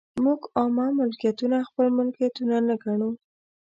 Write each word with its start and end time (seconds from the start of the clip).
موږ 0.23 0.41
عامه 0.57 0.87
ملکیتونه 0.99 1.57
خپل 1.69 1.85
ملکیتونه 1.97 2.55
نه 2.67 2.75
ګڼو. 2.83 3.09